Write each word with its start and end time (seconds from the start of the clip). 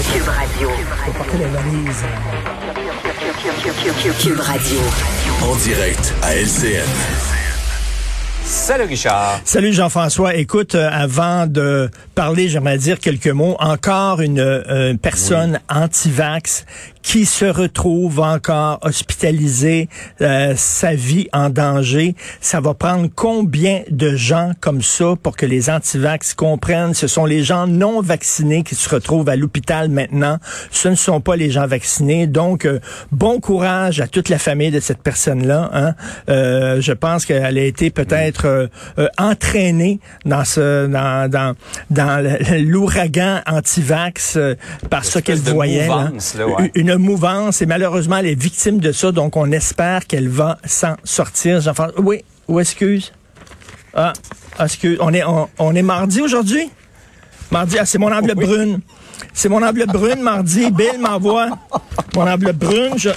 Cube 0.00 0.26
Radio. 0.26 0.70
Faut 1.04 1.12
porter 1.12 1.38
la 1.38 1.48
valise. 1.48 2.02
Cube 4.20 4.40
Radio. 4.40 4.78
En 5.42 5.54
direct 5.56 6.14
à 6.22 6.34
LCN. 6.34 6.88
Salut 8.42 8.84
Richard. 8.84 9.40
Salut 9.44 9.74
Jean-François. 9.74 10.34
Écoute, 10.34 10.76
euh, 10.76 10.88
avant 10.90 11.46
de 11.46 11.90
parler, 12.14 12.48
j'aimerais 12.48 12.78
dire 12.78 12.98
quelques 12.98 13.28
mots. 13.28 13.56
Encore 13.58 14.20
une, 14.20 14.38
euh, 14.40 14.94
personne 15.00 15.60
anti-vax 15.68 16.64
qui 17.02 17.26
se 17.26 17.44
retrouve 17.44 18.20
encore 18.20 18.78
hospitalisée, 18.82 19.88
euh, 20.20 20.54
sa 20.56 20.94
vie 20.94 21.28
en 21.32 21.50
danger. 21.50 22.14
Ça 22.40 22.60
va 22.60 22.74
prendre 22.74 23.08
combien 23.14 23.82
de 23.90 24.14
gens 24.14 24.52
comme 24.60 24.82
ça 24.82 25.14
pour 25.20 25.36
que 25.36 25.46
les 25.46 25.68
anti-vax 25.68 26.34
comprennent? 26.34 26.94
Ce 26.94 27.08
sont 27.08 27.24
les 27.24 27.42
gens 27.42 27.66
non 27.66 28.00
vaccinés 28.00 28.62
qui 28.62 28.76
se 28.76 28.88
retrouvent 28.88 29.28
à 29.28 29.36
l'hôpital 29.36 29.88
maintenant. 29.88 30.38
Ce 30.70 30.88
ne 30.88 30.94
sont 30.94 31.20
pas 31.20 31.36
les 31.36 31.50
gens 31.50 31.66
vaccinés. 31.66 32.26
Donc, 32.26 32.68
bon 33.10 33.40
courage 33.40 34.00
à 34.00 34.06
toute 34.06 34.28
la 34.28 34.38
famille 34.38 34.70
de 34.70 34.80
cette 34.80 35.02
personne-là. 35.02 35.70
Hein? 35.72 35.94
je 36.28 36.92
pense 36.92 37.24
qu'elle 37.24 37.58
a 37.58 37.62
été 37.62 37.90
peut-être 37.90 38.46
euh, 38.46 38.66
euh, 38.98 39.08
entraîné 39.18 40.00
dans 40.24 40.44
ce 40.44 40.86
dans 40.86 41.30
dans, 41.30 41.54
dans 41.90 42.01
l'ouragan 42.60 43.40
anti-vax 43.46 44.36
euh, 44.36 44.54
par 44.90 45.04
ce 45.04 45.18
qu'elle 45.18 45.38
voyait. 45.38 45.88
Une 46.74 46.96
mouvance 46.96 47.62
et 47.62 47.66
malheureusement 47.66 48.16
elle 48.18 48.26
est 48.26 48.40
victime 48.40 48.78
de 48.78 48.92
ça, 48.92 49.12
donc 49.12 49.36
on 49.36 49.50
espère 49.52 50.06
qu'elle 50.06 50.28
va 50.28 50.58
s'en 50.64 50.96
sortir. 51.04 51.60
Oui, 51.98 52.24
ou 52.48 52.60
excuse. 52.60 53.12
Ah, 53.94 54.12
excuse. 54.60 54.98
On 55.00 55.12
est 55.12 55.22
on, 55.58 55.74
est 55.74 55.82
mardi 55.82 56.20
aujourd'hui? 56.20 56.70
Mardi, 57.50 57.78
ah, 57.78 57.84
c'est 57.84 57.98
mon 57.98 58.12
enveloppe 58.12 58.40
brune. 58.40 58.80
C'est 59.34 59.48
mon 59.48 59.62
enveloppe 59.62 59.92
brune, 59.92 60.20
mardi. 60.20 60.70
Bill 60.70 60.98
m'envoie 61.00 61.48
mon 62.14 62.22
enveloppe 62.28 62.56
brune. 62.56 62.92
Je... 62.96 63.10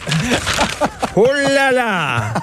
Oh 1.16 1.27
là 1.34 1.72
là! 1.72 2.34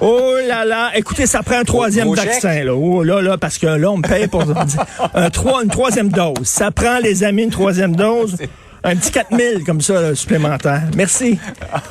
Oh 0.00 0.34
là 0.46 0.64
là! 0.64 0.90
Écoutez, 0.94 1.26
ça 1.26 1.42
prend 1.42 1.58
un 1.58 1.64
troisième 1.64 2.14
vaccin, 2.14 2.64
là. 2.64 2.74
Oh 2.74 3.02
là 3.02 3.20
là, 3.20 3.36
parce 3.36 3.58
que 3.58 3.66
là, 3.66 3.90
on 3.90 3.98
me 3.98 4.08
paye 4.08 4.26
pour 4.26 4.42
un, 5.14 5.30
trois, 5.30 5.62
une 5.62 5.70
troisième 5.70 6.08
dose. 6.08 6.34
Ça 6.44 6.70
prend, 6.70 6.98
les 6.98 7.24
amis, 7.24 7.42
une 7.42 7.50
troisième 7.50 7.94
dose 7.94 8.36
un 8.84 8.96
petit 8.96 9.12
4000 9.12 9.64
comme 9.64 9.80
ça 9.80 10.14
supplémentaire. 10.14 10.82
Merci. 10.96 11.38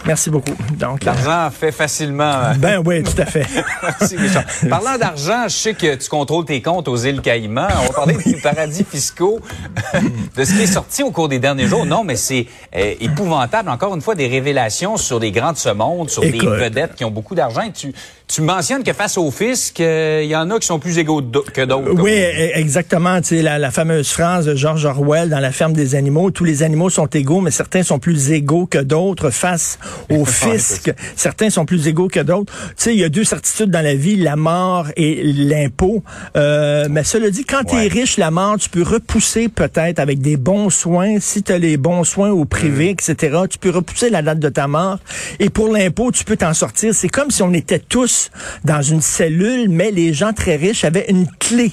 Merci 0.05 0.29
beaucoup. 0.29 0.55
Donc 0.77 1.03
l'argent 1.03 1.49
fait 1.51 1.71
facilement. 1.71 2.23
Euh, 2.23 2.53
ben 2.57 2.81
oui, 2.85 3.01
tout 3.03 3.19
à 3.21 3.25
fait. 3.25 3.45
Merci 3.83 4.17
Richard. 4.17 4.43
Parlant 4.69 4.97
d'argent, 4.97 5.43
je 5.45 5.55
sais 5.55 5.73
que 5.73 5.95
tu 5.95 6.09
contrôles 6.09 6.45
tes 6.45 6.61
comptes 6.61 6.87
aux 6.87 6.97
îles 6.97 7.21
Caïmans. 7.21 7.67
On 7.81 7.87
va 7.87 7.93
parler 7.93 8.17
des 8.25 8.35
paradis 8.35 8.83
fiscaux, 8.83 9.39
de 10.35 10.43
ce 10.43 10.53
qui 10.53 10.61
est 10.61 10.67
sorti 10.67 11.03
au 11.03 11.11
cours 11.11 11.29
des 11.29 11.39
derniers 11.39 11.67
jours. 11.67 11.85
Non, 11.85 12.03
mais 12.03 12.15
c'est 12.15 12.47
euh, 12.75 12.93
épouvantable. 12.99 13.69
Encore 13.69 13.95
une 13.95 14.01
fois, 14.01 14.15
des 14.15 14.27
révélations 14.27 14.97
sur 14.97 15.19
les 15.19 15.31
grands 15.31 15.53
de 15.53 15.57
ce 15.57 15.69
monde, 15.69 16.09
sur 16.09 16.21
des 16.21 16.31
vedettes 16.31 16.95
qui 16.95 17.05
ont 17.05 17.11
beaucoup 17.11 17.35
d'argent. 17.35 17.69
Tu 17.73 17.93
tu 18.31 18.41
mentionnes 18.41 18.83
que 18.83 18.93
face 18.93 19.17
au 19.17 19.29
fisc, 19.29 19.79
il 19.79 19.85
euh, 19.85 20.23
y 20.23 20.35
en 20.37 20.49
a 20.51 20.59
qui 20.59 20.65
sont 20.65 20.79
plus 20.79 20.97
égaux 20.97 21.21
que 21.21 21.65
d'autres. 21.65 22.01
Oui, 22.01 22.13
e, 22.13 22.57
exactement. 22.57 23.19
Tu 23.19 23.27
sais, 23.27 23.41
la, 23.41 23.59
la, 23.59 23.71
fameuse 23.71 24.09
phrase 24.09 24.45
de 24.45 24.55
George 24.55 24.85
Orwell 24.85 25.29
dans 25.29 25.39
La 25.39 25.51
ferme 25.51 25.73
des 25.73 25.95
animaux, 25.95 26.31
tous 26.31 26.45
les 26.45 26.63
animaux 26.63 26.89
sont 26.89 27.07
égaux, 27.07 27.41
mais 27.41 27.51
certains 27.51 27.83
sont 27.83 27.99
plus 27.99 28.31
égaux 28.31 28.67
que 28.67 28.77
d'autres 28.77 29.31
face 29.31 29.79
au 30.09 30.23
fisc. 30.23 30.93
certains 31.17 31.49
sont 31.49 31.65
plus 31.65 31.87
égaux 31.87 32.07
que 32.07 32.21
d'autres. 32.21 32.53
Tu 32.53 32.73
sais, 32.77 32.93
il 32.93 32.99
y 32.99 33.03
a 33.03 33.09
deux 33.09 33.25
certitudes 33.25 33.69
dans 33.69 33.83
la 33.83 33.95
vie, 33.95 34.15
la 34.15 34.37
mort 34.37 34.87
et 34.95 35.21
l'impôt. 35.23 36.01
Euh, 36.37 36.87
mais 36.89 37.03
cela 37.03 37.29
dit, 37.31 37.43
quand 37.43 37.65
tu 37.65 37.75
es 37.75 37.87
riche, 37.87 38.15
la 38.15 38.31
mort, 38.31 38.57
tu 38.57 38.69
peux 38.69 38.83
repousser 38.83 39.49
peut-être 39.49 39.99
avec 39.99 40.19
des 40.21 40.37
bons 40.37 40.69
soins, 40.69 41.19
si 41.19 41.43
tu 41.43 41.51
as 41.51 41.57
les 41.57 41.75
bons 41.75 42.05
soins 42.05 42.29
au 42.29 42.45
privé, 42.45 42.93
mm. 42.93 43.11
etc., 43.11 43.37
tu 43.49 43.57
peux 43.57 43.71
repousser 43.71 44.09
la 44.09 44.21
date 44.21 44.39
de 44.39 44.49
ta 44.49 44.67
mort. 44.67 44.99
Et 45.39 45.49
pour 45.49 45.67
l'impôt, 45.67 46.11
tu 46.11 46.23
peux 46.23 46.37
t'en 46.37 46.53
sortir. 46.53 46.93
C'est 46.93 47.09
comme 47.09 47.29
si 47.29 47.43
on 47.43 47.51
était 47.51 47.79
tous 47.79 48.20
dans 48.63 48.81
une 48.81 49.01
cellule, 49.01 49.69
mais 49.69 49.91
les 49.91 50.13
gens 50.13 50.33
très 50.33 50.55
riches 50.55 50.83
avaient 50.83 51.09
une 51.09 51.27
clé 51.39 51.71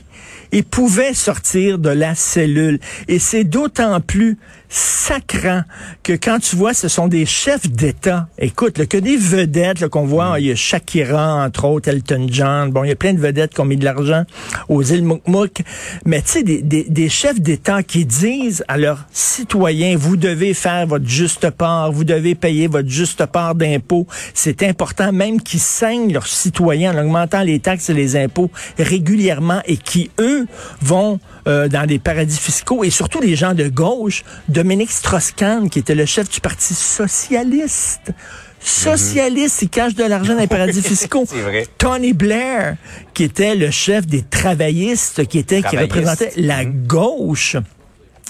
et 0.52 0.62
pouvaient 0.62 1.14
sortir 1.14 1.78
de 1.78 1.90
la 1.90 2.14
cellule. 2.14 2.78
Et 3.08 3.18
c'est 3.18 3.44
d'autant 3.44 4.00
plus 4.00 4.38
sacrant 4.68 5.62
que 6.02 6.12
quand 6.12 6.38
tu 6.38 6.56
vois, 6.56 6.74
ce 6.74 6.88
sont 6.88 7.08
des 7.08 7.26
chefs 7.26 7.70
d'État. 7.70 8.28
Écoute, 8.38 8.86
que 8.86 8.96
des 8.96 9.16
vedettes 9.16 9.88
qu'on 9.88 10.04
voit, 10.04 10.36
mm. 10.36 10.40
il 10.40 10.46
y 10.46 10.50
a 10.50 10.54
Shakira, 10.54 11.44
entre 11.44 11.64
autres, 11.64 11.88
Elton 11.88 12.26
John. 12.30 12.70
Bon, 12.70 12.84
il 12.84 12.88
y 12.88 12.92
a 12.92 12.96
plein 12.96 13.14
de 13.14 13.20
vedettes 13.20 13.54
qui 13.54 13.60
ont 13.60 13.64
mis 13.64 13.76
de 13.76 13.84
l'argent 13.84 14.24
aux 14.68 14.82
îles 14.82 15.04
Moukmouk. 15.04 15.62
Mais 16.04 16.20
tu 16.22 16.28
sais, 16.28 16.42
des, 16.42 16.62
des, 16.62 16.84
des, 16.84 17.08
chefs 17.08 17.40
d'État 17.40 17.82
qui 17.82 18.04
disent 18.04 18.64
à 18.68 18.76
leurs 18.76 19.06
citoyens, 19.12 19.96
vous 19.96 20.16
devez 20.16 20.54
faire 20.54 20.86
votre 20.86 21.06
juste 21.06 21.50
part, 21.50 21.90
vous 21.92 22.04
devez 22.04 22.34
payer 22.34 22.66
votre 22.66 22.88
juste 22.88 23.24
part 23.26 23.54
d'impôts. 23.54 24.06
C'est 24.34 24.62
important, 24.62 25.12
même 25.12 25.40
qu'ils 25.40 25.60
saignent 25.60 26.12
leurs 26.12 26.26
citoyens 26.26 26.94
en 26.94 27.02
augmentant 27.02 27.42
les 27.42 27.60
taxes 27.60 27.90
et 27.90 27.94
les 27.94 28.16
impôts 28.16 28.50
régulièrement 28.78 29.62
et 29.66 29.76
qui, 29.76 30.10
eux, 30.20 30.46
vont 30.82 31.18
euh, 31.48 31.68
dans 31.68 31.86
des 31.86 31.98
paradis 31.98 32.38
fiscaux 32.38 32.84
et 32.84 32.90
surtout 32.90 33.20
les 33.20 33.36
gens 33.36 33.54
de 33.54 33.68
gauche, 33.68 34.24
Dominique 34.48 34.90
Strauss-Kahn, 34.90 35.70
qui 35.70 35.78
était 35.78 35.94
le 35.94 36.06
chef 36.06 36.28
du 36.28 36.40
Parti 36.40 36.74
socialiste, 36.74 38.12
socialiste, 38.60 39.62
il 39.62 39.68
cache 39.68 39.94
de 39.94 40.04
l'argent 40.04 40.34
dans 40.34 40.40
les 40.40 40.46
paradis 40.46 40.82
fiscaux. 40.82 41.24
vrai. 41.24 41.66
Tony 41.78 42.12
Blair, 42.12 42.76
qui 43.14 43.24
était 43.24 43.54
le 43.54 43.70
chef 43.70 44.06
des 44.06 44.22
travaillistes, 44.22 45.26
qui 45.26 45.38
était, 45.38 45.62
qui 45.62 45.76
représentait 45.76 46.32
la 46.36 46.64
mhm. 46.64 46.86
gauche 46.86 47.56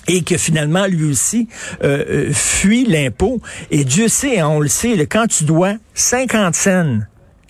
et 0.06 0.22
que 0.22 0.38
finalement, 0.38 0.86
lui 0.86 1.04
aussi, 1.04 1.48
euh, 1.84 2.04
euh, 2.08 2.32
fuit 2.32 2.86
l'impôt. 2.86 3.40
Et 3.70 3.84
Dieu 3.84 4.08
sait, 4.08 4.38
hein, 4.38 4.48
on 4.48 4.60
le 4.60 4.68
sait, 4.68 4.96
quand 5.06 5.26
tu 5.26 5.44
dois 5.44 5.74
50 5.94 6.54
cents 6.54 6.98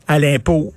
à 0.09 0.19
l'impôt, 0.19 0.73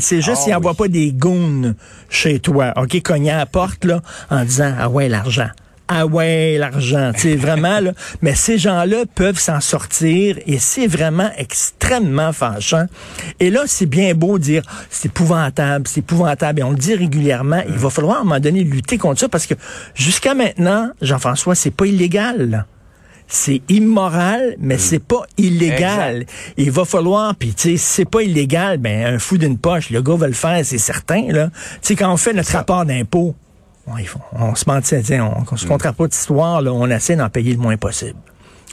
c'est 0.00 0.20
juste, 0.20 0.42
ah, 0.42 0.48
il 0.48 0.52
n'envoie 0.52 0.74
pas 0.74 0.88
des 0.88 1.12
goons 1.12 1.74
chez 2.08 2.38
toi, 2.38 2.72
OK, 2.76 3.00
cognant 3.02 3.34
à 3.34 3.38
la 3.38 3.46
porte, 3.46 3.84
là, 3.84 4.02
en 4.30 4.44
disant, 4.44 4.72
ah 4.78 4.88
ouais, 4.88 5.08
l'argent 5.08 5.48
ah 5.94 6.06
ouais, 6.06 6.56
l'argent, 6.58 7.12
tu 7.14 7.36
vraiment, 7.36 7.80
là. 7.80 7.92
Mais 8.22 8.34
ces 8.34 8.56
gens-là 8.56 9.04
peuvent 9.14 9.38
s'en 9.38 9.60
sortir 9.60 10.38
et 10.46 10.58
c'est 10.58 10.86
vraiment 10.86 11.30
extrêmement 11.36 12.32
fâchant. 12.32 12.86
Et 13.40 13.50
là, 13.50 13.64
c'est 13.66 13.86
bien 13.86 14.14
beau 14.14 14.38
dire, 14.38 14.62
c'est 14.88 15.08
épouvantable, 15.08 15.86
c'est 15.86 16.00
épouvantable, 16.00 16.60
et 16.60 16.62
on 16.62 16.70
le 16.70 16.76
dit 16.76 16.94
régulièrement. 16.94 17.62
Il 17.68 17.74
va 17.74 17.90
falloir, 17.90 18.18
à 18.18 18.20
un 18.20 18.24
moment 18.24 18.40
donné, 18.40 18.64
lutter 18.64 18.96
contre 18.96 19.20
ça 19.20 19.28
parce 19.28 19.46
que 19.46 19.54
jusqu'à 19.94 20.34
maintenant, 20.34 20.90
Jean-François, 21.02 21.54
c'est 21.54 21.70
pas 21.70 21.86
illégal 21.86 22.64
c'est 23.32 23.62
immoral, 23.70 24.56
mais 24.58 24.76
mm. 24.76 24.78
c'est 24.78 24.98
pas 24.98 25.22
illégal. 25.38 26.26
Il 26.58 26.70
va 26.70 26.84
falloir, 26.84 27.34
puis 27.34 27.54
tu 27.54 27.70
sais, 27.70 27.76
c'est 27.78 28.04
pas 28.04 28.22
illégal, 28.22 28.76
ben 28.76 29.14
un 29.14 29.18
fou 29.18 29.38
d'une 29.38 29.56
poche, 29.56 29.88
le 29.90 30.02
gars 30.02 30.16
va 30.16 30.26
le 30.26 30.34
faire, 30.34 30.60
c'est 30.64 30.78
certain 30.78 31.32
là. 31.32 31.48
Tu 31.80 31.88
sais, 31.88 31.96
quand 31.96 32.12
on 32.12 32.18
fait 32.18 32.34
notre 32.34 32.52
rapport 32.52 32.84
d'impôt, 32.84 33.34
on, 33.86 34.54
se 34.54 34.64
mentit, 34.66 34.96
on, 35.18 35.44
on 35.50 35.56
se 35.56 35.66
comptera 35.66 35.92
pas 35.92 36.06
d'histoire, 36.06 36.60
là, 36.60 36.72
on 36.72 36.88
essaie 36.88 37.16
d'en 37.16 37.30
payer 37.30 37.52
le 37.52 37.58
moins 37.58 37.78
possible. 37.78 38.18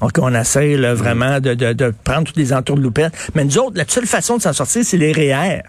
Donc, 0.02 0.12
on 0.18 0.34
essaie 0.34 0.76
là, 0.76 0.94
vraiment 0.94 1.40
de, 1.40 1.54
de, 1.54 1.74
de, 1.74 1.94
prendre 2.04 2.26
toutes 2.26 2.38
les 2.38 2.54
entours 2.54 2.78
de 2.78 2.82
loupettes. 2.82 3.14
Mais 3.36 3.44
nous 3.44 3.58
autres, 3.58 3.78
la 3.78 3.86
seule 3.88 4.06
façon 4.06 4.38
de 4.38 4.42
s'en 4.42 4.54
sortir, 4.54 4.84
c'est 4.86 4.98
les 4.98 5.12
REER. 5.12 5.64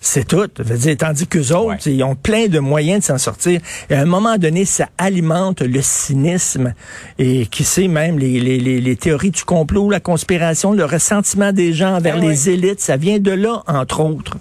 C'est 0.00 0.28
tout. 0.28 0.46
dire, 0.46 0.96
tandis 0.96 1.26
qu'eux 1.26 1.52
autres, 1.52 1.88
ils 1.88 2.02
ont 2.04 2.14
plein 2.14 2.46
de 2.46 2.60
moyens 2.60 3.00
de 3.00 3.04
s'en 3.06 3.18
sortir. 3.18 3.60
Et 3.90 3.94
à 3.94 4.00
un 4.00 4.04
moment 4.04 4.38
donné, 4.38 4.64
ça 4.64 4.88
alimente 4.96 5.60
le 5.60 5.80
cynisme 5.82 6.72
et 7.18 7.46
qui 7.46 7.64
sait 7.64 7.88
même 7.88 8.16
les, 8.18 8.38
les, 8.38 8.80
les, 8.80 8.96
théories 8.96 9.32
du 9.32 9.42
complot, 9.42 9.90
la 9.90 9.98
conspiration, 9.98 10.72
le 10.72 10.84
ressentiment 10.84 11.52
des 11.52 11.72
gens 11.72 11.96
envers 11.96 12.20
ben 12.20 12.28
les 12.28 12.48
élites. 12.48 12.80
Ça 12.80 12.96
vient 12.96 13.18
de 13.18 13.32
là, 13.32 13.64
entre 13.66 14.00
autres. 14.00 14.36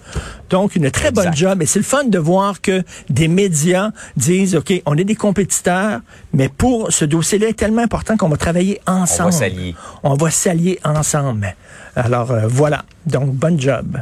Donc, 0.52 0.76
une 0.76 0.92
très 0.92 1.12
bonne 1.12 1.36
job. 1.36 1.62
Et 1.64 1.66
c'est 1.66 1.80
le 1.80 1.86
fun 1.86 2.04
de 2.04 2.20
voir 2.20 2.62
que 2.62 2.84
des 3.10 3.28
médias 3.28 3.90
disent, 4.16 4.56
OK, 4.56 4.72
on 4.86 4.96
est 4.96 5.04
des 5.04 5.16
compétiteurs, 5.16 6.02
mais 6.34 6.50
pour 6.50 6.92
ce 6.92 7.04
dossier-là 7.04 7.50
est 7.50 7.54
tellement 7.54 7.82
important 7.82 8.16
qu'on 8.16 8.30
va 8.30 8.38
travailler 8.38 8.80
ensemble. 8.86 9.30
On 9.30 9.32
va 9.32 9.38
s'allier. 9.38 9.76
On 10.04 10.14
va 10.14 10.30
s'allier 10.30 10.80
ensemble. 10.86 11.56
Alors, 11.96 12.32
euh, 12.32 12.48
voilà. 12.48 12.86
Donc, 13.08 13.34
bonne 13.34 13.60
job. 13.60 13.98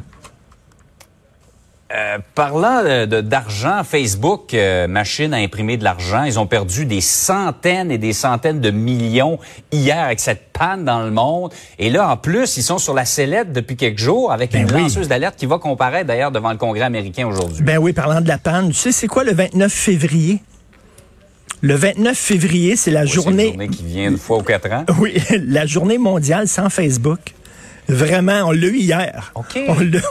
Euh, 1.94 2.18
parlant 2.34 2.82
d'argent, 3.06 3.84
Facebook, 3.84 4.56
euh, 4.56 4.88
machine 4.88 5.36
à 5.36 5.38
imprimer 5.38 5.78
de 5.78 5.84
l'argent, 5.84 6.24
ils 6.24 6.40
ont 6.40 6.48
perdu 6.48 6.88
des 6.88 7.00
centaines 7.00 7.92
et 7.92 8.00
des 8.00 8.12
centaines 8.12 8.60
de 8.60 8.72
millions 8.72 9.38
hier 9.72 10.04
avec 10.04 10.20
cette 10.20 10.52
panne 10.52 10.84
dans 10.84 11.04
le 11.04 11.12
monde. 11.12 11.54
Et 11.78 11.92
là, 11.92 12.10
en 12.10 12.18
plus, 12.18 12.58
ils 12.58 12.64
sont 12.64 12.80
sur 12.80 12.96
la 12.96 13.06
sellette 13.06 13.54
depuis 13.54 13.76
quelques 13.76 14.00
jours 14.00 14.32
avec 14.32 14.52
ben 14.52 14.64
une 14.64 14.72
lanceuse 14.72 15.08
d'alerte 15.08 15.36
qui 15.36 15.46
va 15.46 15.60
comparaître 15.60 16.08
d'ailleurs 16.08 16.32
devant 16.32 16.50
le 16.52 16.58
Congrès 16.58 16.82
américain 16.82 17.28
aujourd'hui. 17.28 17.62
Ben 17.62 17.78
oui, 17.78 17.94
parlant 17.94 18.20
de 18.20 18.28
la 18.28 18.40
panne, 18.40 18.70
tu 18.70 18.76
sais, 18.76 18.92
c'est 18.92 19.08
quoi 19.08 19.24
le 19.24 19.34
29 19.34 19.72
février? 19.72 20.42
Le 21.62 21.76
29 21.76 22.18
février, 22.18 22.76
c'est 22.78 22.92
la 22.92 23.06
journée... 23.06 23.44
C'est 23.44 23.50
journée 23.50 23.68
qui 23.68 23.84
vient 23.84 24.10
une 24.10 24.18
fois 24.18 24.40
ou 24.40 24.44
quatre 24.44 24.72
ans. 24.72 24.86
Oui, 25.00 25.22
la 25.32 25.68
journée 25.68 26.00
mondiale 26.00 26.48
sans 26.48 26.72
Facebook. 26.72 27.20
Vraiment, 27.88 28.44
on 28.46 28.52
l'a 28.52 28.68
eu 28.68 28.78
hier. 28.78 29.34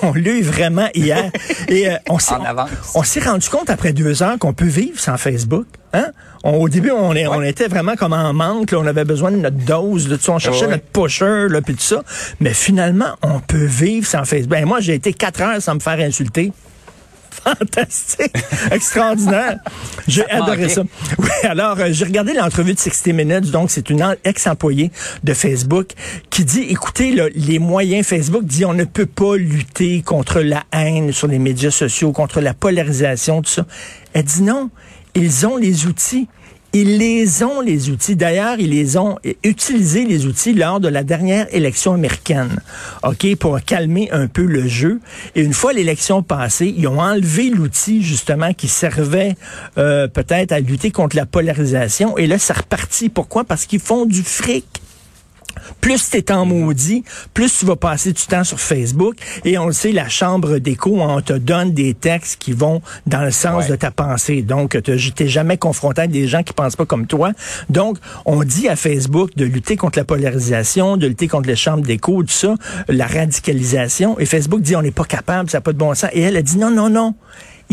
On 0.03 0.13
l'a 0.13 0.31
eu 0.31 0.43
vraiment 0.43 0.89
hier. 0.95 1.31
Et 1.69 1.91
euh, 1.91 1.97
on 2.09 2.19
s'est 2.19 3.21
rendu 3.25 3.49
compte 3.49 3.71
après 3.71 3.93
deux 3.93 4.23
ans 4.23 4.37
qu'on 4.39 4.53
peut 4.53 4.65
vivre 4.65 4.99
sans 4.99 5.17
Facebook. 5.17 5.67
Hein? 5.93 6.07
au 6.43 6.69
début, 6.69 6.91
on, 6.91 7.15
est, 7.15 7.27
on 7.29 7.41
était 7.43 7.69
vraiment 7.69 7.95
comme 7.95 8.13
en 8.13 8.33
manque. 8.33 8.75
on 8.77 8.87
avait 8.87 9.05
besoin 9.05 9.31
de 9.31 9.37
notre 9.37 9.57
dose, 9.57 10.09
de 10.09 10.17
tout 10.17 10.25
ça. 10.25 10.33
On 10.33 10.39
cherchait 10.39 10.67
notre 10.67 10.85
pusher, 10.85 11.47
là, 11.49 11.61
puis 11.63 11.75
tout 11.75 11.83
ça. 11.83 12.03
Mais 12.41 12.53
finalement, 12.53 13.17
on 13.23 13.41
peut 13.41 13.65
vivre 13.65 14.07
sans 14.07 14.25
Facebook. 14.25 14.51
Ben, 14.51 14.67
moi, 14.67 14.81
j'ai 14.81 14.95
été 14.95 15.13
quatre 15.13 15.41
heures 15.41 15.63
sans 15.63 15.75
me 15.77 15.81
faire 15.81 15.99
insulter 16.01 16.53
fantastique, 17.43 18.33
extraordinaire. 18.71 19.59
J'ai 20.07 20.29
adoré 20.31 20.69
ça. 20.69 20.83
Oui, 21.19 21.29
alors 21.45 21.79
euh, 21.79 21.89
j'ai 21.91 22.05
regardé 22.05 22.33
l'entrevue 22.33 22.75
de 22.75 22.79
60 22.79 23.15
Minutes, 23.15 23.51
donc 23.51 23.71
c'est 23.71 23.91
une 23.91 24.05
ex-employée 24.25 24.91
de 25.23 25.35
Facebook 25.35 25.89
qui 26.31 26.45
dit, 26.45 26.63
écoutez, 26.69 27.15
les 27.35 27.59
moyens 27.59 28.07
Facebook 28.07 28.45
dit 28.45 28.65
on 28.65 28.75
ne 28.75 28.85
peut 28.85 29.07
pas 29.07 29.37
lutter 29.37 30.03
contre 30.03 30.41
la 30.41 30.65
haine 30.73 31.13
sur 31.13 31.29
les 31.29 31.39
médias 31.39 31.71
sociaux, 31.71 32.13
contre 32.13 32.41
la 32.41 32.55
polarisation, 32.55 33.43
tout 33.43 33.51
ça. 33.51 33.67
Elle 34.13 34.25
dit 34.25 34.43
non, 34.43 34.71
ils 35.15 35.47
ont 35.47 35.57
les 35.57 35.87
outils. 35.87 36.29
Ils 36.77 36.99
les 36.99 37.45
ont, 37.45 37.61
les 37.61 37.89
outils. 37.89 38.17
D'ailleurs, 38.17 38.57
ils 38.59 38.71
les 38.71 38.97
ont 38.97 39.17
utilisé, 39.45 40.05
les 40.05 40.27
outils, 40.27 40.53
lors 40.53 40.81
de 40.81 40.89
la 40.89 41.05
dernière 41.05 41.47
élection 41.55 41.95
américaine, 41.95 42.59
OK, 43.05 43.37
pour 43.37 43.61
calmer 43.61 44.09
un 44.11 44.27
peu 44.27 44.43
le 44.43 44.67
jeu. 44.67 44.99
Et 45.37 45.43
une 45.43 45.53
fois 45.53 45.73
l'élection 45.73 46.25
passée, 46.25 46.75
ils 46.77 46.89
ont 46.89 46.99
enlevé 46.99 47.51
l'outil, 47.51 48.03
justement, 48.03 48.53
qui 48.53 48.67
servait 48.67 49.37
euh, 49.79 50.09
peut-être 50.09 50.51
à 50.51 50.59
lutter 50.59 50.91
contre 50.91 51.15
la 51.15 51.27
polarisation. 51.27 52.19
Et 52.19 52.27
là, 52.27 52.41
ça 52.41 52.55
repartit. 52.55 53.09
Pourquoi? 53.09 53.45
Parce 53.45 53.67
qu'ils 53.67 53.79
font 53.79 54.05
du 54.05 54.25
fric 54.25 54.67
plus 55.81 56.11
tu 56.11 56.17
es 56.19 56.33
en 56.33 56.47
maudit, 56.47 57.05
plus 57.33 57.59
tu 57.59 57.67
vas 57.67 57.77
passer 57.77 58.13
du 58.13 58.23
temps 58.27 58.45
sur 58.45 58.61
Facebook. 58.61 59.17
Et 59.45 59.59
on 59.59 59.67
le 59.67 59.73
sait, 59.73 59.93
la 59.93 60.09
chambre 60.09 60.59
d'écho, 60.59 61.01
on 61.01 61.21
te 61.21 61.33
donne 61.33 61.73
des 61.73 61.95
textes 61.95 62.37
qui 62.39 62.53
vont 62.53 62.81
dans 63.07 63.23
le 63.23 63.31
sens 63.31 63.67
de 63.67 63.77
ta 63.77 63.91
pensée. 63.91 64.43
Donc, 64.43 64.81
tu 64.83 65.13
t'es 65.13 65.29
jamais 65.29 65.57
confronté 65.57 66.03
à 66.03 66.07
des 66.07 66.27
gens 66.27 66.43
qui 66.43 66.53
pensent 66.53 66.77
pas 66.77 66.87
comme 66.87 67.07
toi. 67.07 67.33
Donc, 67.69 67.99
on 68.25 68.45
dit 68.45 68.69
à 68.69 68.77
Facebook 68.77 69.31
de 69.37 69.45
lutter 69.45 69.77
contre 69.77 69.99
la 69.99 70.05
polarisation, 70.05 70.97
de 70.97 71.07
lutter 71.07 71.29
contre 71.29 71.49
les 71.49 71.57
chambres 71.57 71.83
d'écho, 71.83 72.23
tout 72.23 72.29
ça, 72.29 72.55
la 72.89 73.07
radicalisation. 73.07 74.19
Et 74.19 74.27
Facebook 74.27 74.61
dit 74.61 74.77
on 74.77 74.83
n'est 74.83 74.91
pas 74.91 75.05
capable, 75.05 75.51
ça 75.51 75.59
n'a 75.59 75.63
pas 75.63 75.73
de 75.73 75.79
bon 75.79 75.95
sens. 75.95 76.11
Et 76.13 76.23
elle 76.23 76.37
a 76.37 76.43
dit 76.43 76.59
non, 76.59 76.71
non, 76.71 76.91
non 76.91 77.15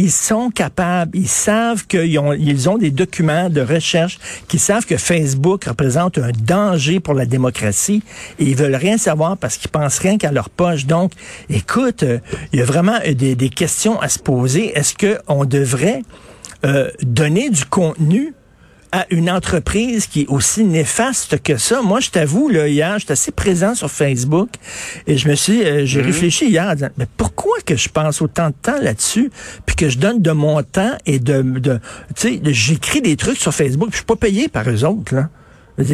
ils 0.02 0.12
sont 0.12 0.50
capables, 0.50 1.16
ils 1.16 1.28
savent 1.28 1.86
qu'ils 1.86 2.18
ont, 2.18 2.34
ils 2.34 2.70
ont 2.70 2.78
des 2.80 2.90
documents 2.90 3.50
de 3.50 3.62
recherche, 3.62 4.18
qui 4.48 4.58
savent 4.58 4.86
que 4.86 4.98
Facebook 4.98 5.66
représente 5.66 6.18
un 6.18 6.32
danger 6.32 7.00
pour 7.00 7.14
la 7.14 7.28
démocratie 7.28 8.02
et 8.40 8.46
ils 8.46 8.56
veulent 8.56 8.76
rien 8.76 8.98
savoir 8.98 9.38
parce 9.38 9.58
qu'ils 9.58 9.70
pensent 9.70 10.00
rien 10.00 10.18
qu'à 10.18 10.32
leur 10.32 10.50
poche. 10.50 10.88
Donc, 10.88 11.12
écoute, 11.50 12.02
euh, 12.02 12.18
il 12.52 12.60
y 12.60 12.62
a 12.64 12.66
vraiment 12.66 12.98
des, 13.06 13.36
des 13.36 13.50
questions 13.50 14.00
à 14.02 14.10
se 14.10 14.18
poser. 14.18 14.76
Est-ce 14.76 14.96
qu'on 14.96 15.46
devrait 15.46 16.02
euh, 16.66 16.90
donner 17.04 17.52
du 17.52 17.66
contenu 17.66 18.34
à 18.92 19.06
une 19.10 19.30
entreprise 19.30 20.08
qui 20.08 20.22
est 20.22 20.28
aussi 20.28 20.64
néfaste 20.64 21.42
que 21.42 21.58
ça. 21.58 21.82
Moi, 21.82 22.00
je 22.00 22.10
t'avoue, 22.10 22.50
là, 22.50 22.68
hier, 22.68 23.00
j'étais 23.00 23.14
assez 23.14 23.32
présent 23.32 23.74
sur 23.76 23.90
Facebook 23.90 24.50
et 25.08 25.18
je 25.18 25.30
me 25.30 25.36
suis, 25.36 25.64
euh, 25.64 25.86
j'ai 25.86 26.02
mhm. 26.02 26.08
réfléchi 26.08 26.48
hier 26.48 26.66
en 26.66 26.74
disant, 26.74 26.90
mais 26.98 27.08
pourquoi 27.18 27.58
que 27.66 27.76
je 27.76 27.90
pense 27.90 28.22
autant 28.22 28.50
de 28.50 28.56
temps 28.62 28.80
là-dessus, 28.82 29.32
puis 29.66 29.76
que 29.76 29.90
je 29.90 29.98
donne 29.98 30.22
de 30.22 30.32
mon 30.32 30.62
temps 30.64 30.98
et 31.06 31.20
de, 31.20 31.42
de 31.42 31.80
tu 32.16 32.36
sais, 32.36 32.42
j'écris 32.46 33.02
des 33.02 33.16
trucs 33.16 33.38
sur 33.38 33.54
Facebook, 33.54 33.90
puis 33.90 33.94
je 33.94 33.98
suis 34.00 34.06
pas 34.06 34.16
payé 34.16 34.48
par 34.48 34.70
eux 34.70 34.84
autres, 34.84 35.16
là? 35.16 35.30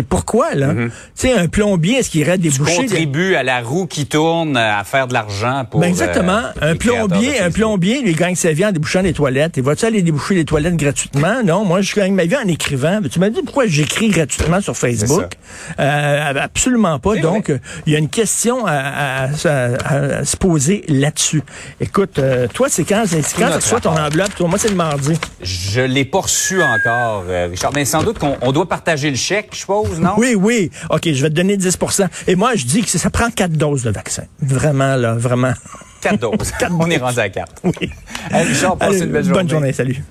Pourquoi, 0.10 0.54
là? 0.56 0.68
Mhm. 0.68 0.90
Tu 0.90 0.94
sais, 1.16 1.34
un 1.34 1.48
plombier, 1.48 1.98
est-ce 1.98 2.10
qu'il 2.10 2.22
irait 2.22 2.38
déboucher... 2.38 2.76
Tu 2.76 2.82
contribues 2.82 3.36
à 3.36 3.44
la 3.44 3.62
roue 3.62 3.86
qui 3.86 4.06
tourne, 4.06 4.58
à 4.58 4.84
faire 4.84 5.08
de 5.08 5.14
l'argent 5.14 5.66
pour... 5.70 5.80
Ben 5.80 5.88
exactement. 5.88 6.42
Euh, 6.62 6.74
un 6.74 6.76
plombier, 6.76 7.40
un 7.40 7.52
plombier, 7.52 8.02
lui, 8.02 8.14
gagne 8.14 8.36
sa 8.36 8.52
vie 8.52 8.66
en 8.66 8.72
débouchant 8.72 9.02
les 9.02 9.14
toilettes. 9.14 9.58
Et 9.58 9.62
vas-tu 9.62 9.86
aller 9.86 10.02
déboucher 10.02 10.36
les 10.36 10.46
toilettes 10.46 10.76
gratuitement? 10.76 11.42
Non, 11.48 11.64
moi, 11.64 11.80
je 11.80 11.96
gagne 11.96 12.14
ma 12.14 12.26
vie 12.26 12.36
en 12.36 12.48
écrivant. 12.48 13.00
Tu 13.10 13.20
m'as 13.20 13.30
dit 13.30 13.42
pourquoi 13.42 13.68
j'écris 13.68 14.10
gratuitement 14.10 14.60
sur 14.60 14.76
Facebook? 14.76 15.34
Euh, 15.80 16.34
absolument 16.42 17.00
pas. 17.00 17.16
Donc, 17.16 17.54
il 17.86 17.94
y 17.94 17.96
a 17.96 18.00
une 18.00 18.10
question 18.10 18.66
à, 18.68 19.30
se 19.34 20.36
poser 20.36 20.84
là-dessus. 20.90 21.42
Écoute, 21.80 22.20
euh, 22.20 22.48
toi, 22.54 22.68
c'est 22.70 22.84
quand, 22.84 23.04
c'est 23.08 23.22
quand 23.38 23.48
tu 23.48 23.56
reçois 23.56 23.80
ton 23.80 23.96
enveloppe? 23.96 24.36
Toi, 24.36 24.48
moi, 24.50 24.58
c'est 24.58 24.70
le 24.70 24.76
mardi. 24.76 25.14
Je 25.42 25.82
l'ai 25.82 26.04
pas 26.04 26.22
reçu 26.22 26.62
encore, 26.62 27.24
Richard. 27.50 27.72
Mais 27.74 27.86
sans 27.86 28.04
doute 28.04 28.20
qu'on 28.20 28.52
doit 28.52 28.68
partager 28.68 29.10
le 29.10 29.16
chèque, 29.16 29.50
je 29.54 29.66
non? 29.68 30.14
Oui, 30.18 30.36
oui. 30.36 30.72
OK, 30.90 31.12
je 31.12 31.22
vais 31.22 31.30
te 31.30 31.36
donner 31.36 31.58
10% 31.58 32.08
Et 32.28 32.36
moi, 32.36 32.56
je 32.56 32.66
dis 32.66 32.82
que 32.82 32.90
ça 32.90 33.10
prend 33.10 33.30
quatre 33.30 33.54
doses 33.54 33.84
de 33.84 33.92
vaccin. 33.92 34.24
Vraiment, 34.42 34.96
là, 34.96 35.14
vraiment. 35.14 35.54
Quatre 36.02 36.20
doses. 36.20 36.54
On 36.80 36.90
est 36.90 36.98
rendu 36.98 37.20
à 37.20 37.30
quatre. 37.30 37.54
Oui. 37.64 37.92
Allez, 38.32 38.50
Richard, 38.50 38.78
passe 38.78 39.00
une 39.00 39.12
belle 39.12 39.24
journée. 39.24 39.40
Bonne 39.40 39.50
journée, 39.50 39.74
salut. 39.74 40.04